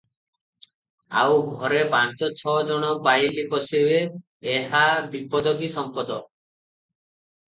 ଆଉ 1.23 1.35
ଘରେ 1.63 1.81
ପାଞ୍ଚ 1.89 2.29
ଛ 2.39 2.55
ଜଣ 2.69 2.87
ପୋଇଲୀ 3.07 3.43
ପଶିବେ, 3.51 3.99
ଏହା 4.55 4.81
ବିପଦ 5.13 5.53
କି 5.61 5.69
ସମ୍ପଦ। 5.75 6.17